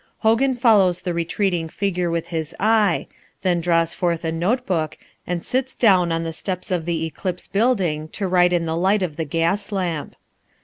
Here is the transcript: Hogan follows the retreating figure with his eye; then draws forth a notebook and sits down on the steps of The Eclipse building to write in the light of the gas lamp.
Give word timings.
Hogan 0.21 0.55
follows 0.55 1.03
the 1.03 1.13
retreating 1.13 1.69
figure 1.69 2.09
with 2.09 2.29
his 2.29 2.55
eye; 2.59 3.05
then 3.43 3.61
draws 3.61 3.93
forth 3.93 4.25
a 4.25 4.31
notebook 4.31 4.97
and 5.27 5.45
sits 5.45 5.75
down 5.75 6.11
on 6.11 6.23
the 6.23 6.33
steps 6.33 6.71
of 6.71 6.85
The 6.85 7.05
Eclipse 7.05 7.47
building 7.47 8.07
to 8.07 8.25
write 8.27 8.51
in 8.51 8.65
the 8.65 8.75
light 8.75 9.03
of 9.03 9.15
the 9.15 9.25
gas 9.25 9.71
lamp. 9.71 10.15